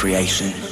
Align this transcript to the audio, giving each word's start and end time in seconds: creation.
creation. 0.00 0.69